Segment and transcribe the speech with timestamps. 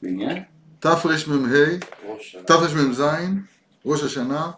[0.00, 0.34] תרמ"ה.
[2.46, 3.02] תרמ"ז,
[3.86, 4.50] ראש השנה,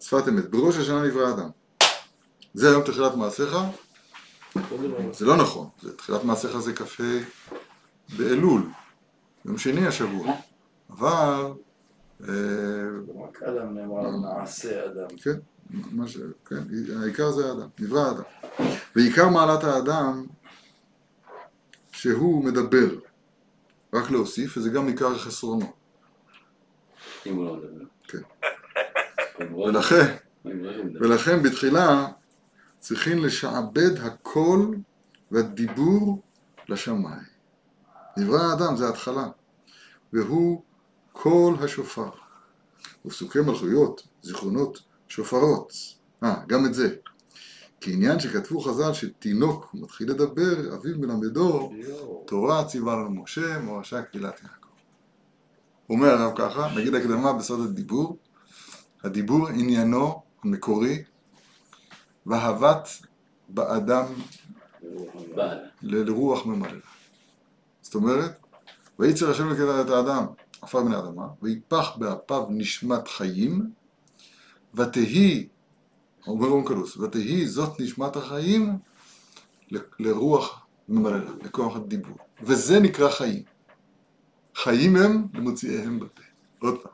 [0.00, 0.50] שפת אמת.
[0.50, 1.48] בראש השנה נברא אדם.
[2.54, 3.56] זה היום תחילת מעשיך?
[5.12, 5.68] זה לא נכון.
[5.96, 6.84] תחילת מעשיך זה כ"ה
[8.16, 8.62] באלול,
[9.44, 10.34] יום שני השבוע.
[10.90, 11.52] אבל,
[12.28, 12.34] אה,
[13.24, 15.16] רק אדם נאמר מעשה אדם.
[15.22, 15.38] כן,
[15.70, 16.18] מה ש...
[16.46, 16.62] כן,
[17.02, 18.22] העיקר זה האדם, נברא האדם.
[18.96, 20.26] ועיקר מעלת האדם
[21.92, 22.88] שהוא מדבר,
[23.92, 25.72] רק להוסיף, וזה גם עיקר חסרונו.
[27.26, 27.84] אם הוא לא מדבר.
[28.08, 28.18] כן.
[29.50, 31.00] לא- ולכן, לא.
[31.00, 32.06] ולכן בתחילה
[32.78, 34.76] צריכים לשעבד הקול
[35.30, 36.22] והדיבור
[36.68, 37.36] לשמיים.
[38.16, 39.26] נברא האדם זה ההתחלה,
[40.12, 40.62] והוא
[41.12, 42.10] קול השופר.
[43.06, 45.72] ופסוקי מלכויות, זיכרונות, שופרות.
[46.24, 46.96] אה, גם את זה.
[47.80, 51.72] כעניין שכתבו חז"ל שתינוק מתחיל לדבר, אביו מלמדו.
[52.26, 54.66] תורה ציווה לנו משה, מורשה קהילת יעקב.
[55.90, 58.18] אומר הרב ככה, נגיד הקדמה בסוד הדיבור,
[59.04, 61.02] הדיבור עניינו המקורי,
[62.26, 62.88] ואהבת
[63.48, 64.04] באדם
[65.82, 66.80] לרוח ממללה.
[67.82, 68.40] זאת אומרת,
[68.98, 70.26] וייצר השם לקראת את האדם,
[70.62, 73.70] עפר מן האדמה, ויפח באפיו נשמת חיים,
[74.74, 75.48] ותהי,
[76.26, 78.78] אומר אונקלוס, ותהי זאת נשמת החיים
[79.98, 82.16] לרוח ממללה, לכוח הדיבור.
[82.42, 83.42] וזה נקרא חיים.
[84.54, 86.22] חיים הם למוציאיהם בפה.
[86.58, 86.92] עוד פעם.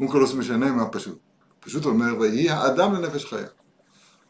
[0.00, 1.18] אונקלוס משנה מהפשוט.
[1.60, 3.48] פשוט אומר, ויהי האדם לנפש חיה.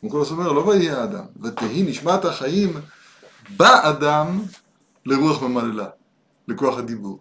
[0.02, 2.72] אונקלוס אומר, לא ויהי האדם, ותהי נשמת החיים
[3.56, 4.42] באדם
[5.06, 5.88] לרוח ממללה,
[6.48, 7.20] לכוח הדיבור.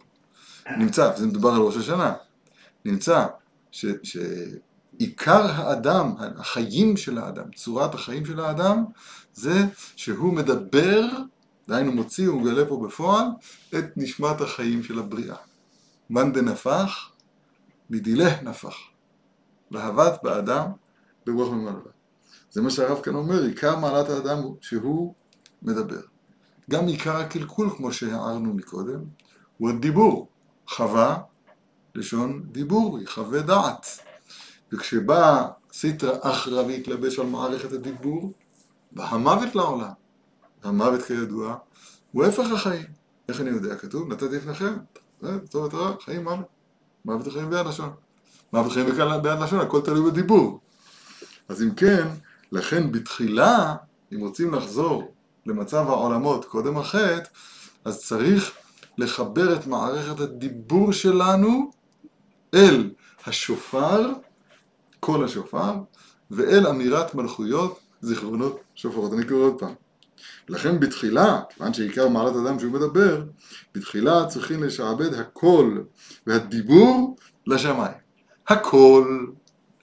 [0.78, 2.14] נמצא, וזה מדובר על ראש השנה,
[2.86, 3.26] נמצא
[3.72, 3.86] ש,
[5.00, 8.86] שעיקר האדם, החיים של האדם, צורת החיים של האדם,
[9.34, 11.08] זה שהוא מדבר,
[11.68, 13.26] דהיינו מוציא ומגלה פה בפועל,
[13.78, 15.36] את נשמת החיים של הבריאה.
[16.10, 17.12] מאן דנפח,
[17.90, 18.76] מדילה נפח.
[19.72, 20.72] להבת באדם
[21.28, 21.92] לרוח ממללה.
[22.52, 25.14] זה מה שהרב כאן אומר, עיקר מעלת האדם הוא שהוא
[25.62, 26.02] מדבר.
[26.70, 29.00] גם עיקר הקלקול, כמו שהערנו מקודם,
[29.58, 30.30] הוא הדיבור.
[30.68, 31.18] חווה,
[31.96, 34.00] לשון דיבור, היא חווה דעת.
[34.74, 38.34] וכשבא סיטרא אחרא והתלבש על מערכת הדיבור,
[38.92, 39.92] בא המוות לעולם.
[40.64, 41.58] המוות כידוע
[42.12, 42.86] הוא הפך החיים.
[43.30, 43.76] איך אני יודע?
[43.76, 44.74] כתוב, נתתי לפניכם,
[45.50, 46.46] טוב ותרע, חיים מוות.
[47.06, 47.94] מוות וחיים ביד לשון.
[48.54, 48.88] מוות וחיים
[49.22, 50.60] ביד לשון, הכל תלוי בדיבור.
[51.48, 52.08] אז אם כן,
[52.52, 53.76] לכן בתחילה,
[54.14, 55.14] אם רוצים לחזור
[55.46, 57.30] למצב העולמות קודם החטא,
[57.86, 58.52] אז צריך
[58.98, 61.72] לחבר את מערכת הדיבור שלנו
[62.54, 62.92] אל
[63.26, 64.12] השופר,
[65.04, 65.74] קול השופר,
[66.32, 69.14] ואל אמירת מלכויות, זיכרונות שופרות.
[69.14, 69.74] אני קורא עוד פעם.
[70.50, 73.24] לכן בתחילה, כיוון שעיקר מעלת אדם שהוא מדבר,
[73.76, 75.86] בתחילה צריכים לשעבד הקול
[76.28, 77.16] והדיבור
[77.48, 77.98] לשמיים.
[78.48, 79.34] הקול,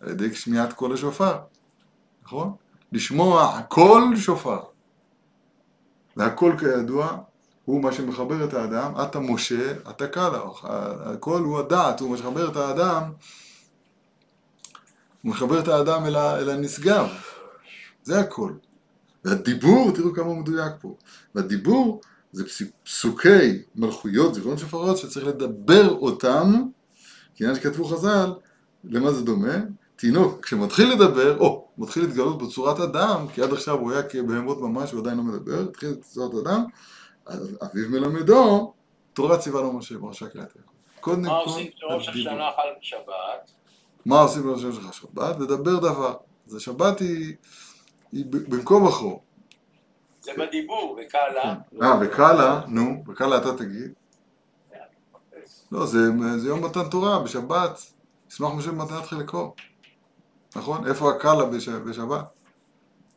[0.01, 1.39] על ידי שמיעת קול השופר,
[2.25, 2.53] נכון?
[2.93, 4.61] לשמוע קול שופר.
[6.17, 7.17] והקול כידוע
[7.65, 12.49] הוא מה שמחבר את האדם, אתה משה, אתה קלה, הקול הוא הדעת, הוא מה שמחבר
[12.51, 13.03] את האדם,
[15.23, 17.09] הוא מחבר את האדם אל, ה, אל הנשגב,
[18.03, 18.59] זה הקול.
[19.25, 20.97] והדיבור, תראו כמה הוא מדויק פה,
[21.35, 22.01] והדיבור
[22.33, 22.45] זה
[22.85, 26.63] פסוקי מלכויות, זיכרונות שופרות, שצריך לדבר אותם,
[27.35, 28.33] כי עניין שכתבו חז"ל,
[28.85, 29.55] למה זה דומה?
[29.97, 34.93] תינוק, כשמתחיל לדבר, או, מתחיל להתגלות בצורת אדם, כי עד עכשיו הוא היה כבהמות ממש,
[34.93, 36.65] הוא עדיין לא מדבר, התחיל בצורת אדם,
[37.27, 38.73] אז אביו מלמדו,
[39.13, 40.71] תורה ציווה לו משה, פרשה קריאת יעקב.
[41.01, 42.09] קודם מה כל, עושים כשראש.
[42.09, 43.53] השנה חל בשבת?
[44.07, 45.37] מה עושים בראש השנה שלך שבת?
[45.41, 46.17] לדבר דבר.
[46.47, 47.35] אז השבת היא,
[48.13, 49.07] היא ב- בין כה וכה.
[50.23, 51.55] זה בדיבור, וקאלה.
[51.83, 53.93] אה, וקאלה, נו, וקאלה אתה תגיד.
[55.73, 55.99] לא, זה,
[56.37, 57.81] זה יום מתן תורה, בשבת.
[58.31, 59.55] ישמח משה במתנת חלקו.
[60.57, 60.87] נכון?
[60.87, 62.25] איפה הקאלה בש, בשבת?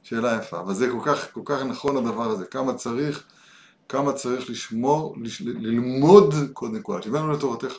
[0.04, 0.60] שאלה יפה.
[0.60, 2.46] אבל זה כל כך, כל כך נכון הדבר הזה.
[2.46, 3.24] כמה צריך,
[3.90, 7.02] כמה צריך לשמור, לש, ללמוד קודם כל.
[7.02, 7.74] שהבאנו לתורתך.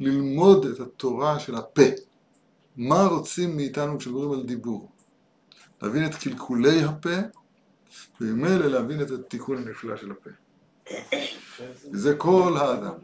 [0.00, 1.82] ללמוד את התורה של הפה.
[2.76, 4.92] מה רוצים מאיתנו כשמדברים על דיבור?
[5.82, 7.16] להבין את קלקולי הפה,
[8.20, 10.30] וממילא להבין את התיקון הנפלא של הפה.
[11.92, 12.94] וזה כל האדם.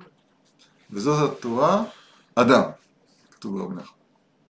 [0.91, 1.85] וזאת התורה,
[2.35, 2.71] אדם,
[3.31, 3.99] כתוב ברבי נחמן.